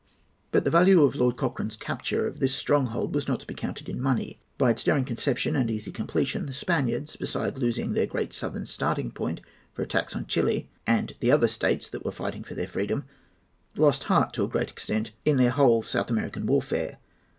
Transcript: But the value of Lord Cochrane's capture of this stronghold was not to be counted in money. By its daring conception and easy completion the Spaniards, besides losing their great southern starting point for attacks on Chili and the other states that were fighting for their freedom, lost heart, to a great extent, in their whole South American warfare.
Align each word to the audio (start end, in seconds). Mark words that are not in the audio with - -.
But 0.49 0.63
the 0.63 0.71
value 0.71 1.03
of 1.03 1.13
Lord 1.15 1.37
Cochrane's 1.37 1.75
capture 1.77 2.25
of 2.25 2.39
this 2.39 2.55
stronghold 2.55 3.13
was 3.13 3.27
not 3.27 3.39
to 3.41 3.45
be 3.45 3.53
counted 3.53 3.87
in 3.87 4.01
money. 4.01 4.41
By 4.57 4.71
its 4.71 4.83
daring 4.83 5.05
conception 5.05 5.55
and 5.55 5.69
easy 5.69 5.91
completion 5.91 6.47
the 6.47 6.55
Spaniards, 6.55 7.15
besides 7.15 7.59
losing 7.59 7.93
their 7.93 8.07
great 8.07 8.33
southern 8.33 8.65
starting 8.65 9.11
point 9.11 9.41
for 9.73 9.83
attacks 9.83 10.15
on 10.15 10.25
Chili 10.25 10.71
and 10.87 11.13
the 11.19 11.31
other 11.31 11.47
states 11.47 11.87
that 11.91 12.03
were 12.03 12.11
fighting 12.11 12.43
for 12.43 12.55
their 12.55 12.65
freedom, 12.67 13.03
lost 13.75 14.05
heart, 14.05 14.33
to 14.33 14.43
a 14.43 14.47
great 14.49 14.71
extent, 14.71 15.11
in 15.23 15.37
their 15.37 15.51
whole 15.51 15.83
South 15.83 16.09
American 16.09 16.47
warfare. 16.47 16.97